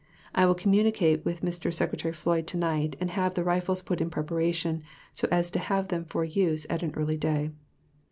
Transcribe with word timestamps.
I 0.33 0.47
will 0.47 0.55
communicate 0.55 1.23
with 1.25 1.43
Mr. 1.43 1.71
Secretary 1.71 2.11
Floyd 2.11 2.47
to 2.47 2.57
night 2.57 2.95
and 2.99 3.11
have 3.11 3.35
the 3.35 3.43
rifles 3.43 3.83
put 3.83 4.01
in 4.01 4.09
preparation 4.09 4.81
so 5.13 5.27
as 5.31 5.51
to 5.51 5.59
have 5.59 5.89
them 5.89 6.05
for 6.05 6.23
use 6.23 6.65
at 6.71 6.81
an 6.81 6.95
early 6.95 7.17
day.... 7.17 7.51